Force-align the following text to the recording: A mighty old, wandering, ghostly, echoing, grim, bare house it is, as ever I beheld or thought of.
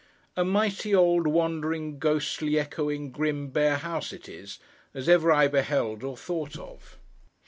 A 0.35 0.43
mighty 0.43 0.95
old, 0.95 1.27
wandering, 1.27 1.99
ghostly, 1.99 2.57
echoing, 2.57 3.11
grim, 3.11 3.49
bare 3.49 3.77
house 3.77 4.11
it 4.11 4.27
is, 4.27 4.57
as 4.95 5.07
ever 5.07 5.31
I 5.31 5.47
beheld 5.47 6.01
or 6.03 6.17
thought 6.17 6.57
of. 6.57 6.97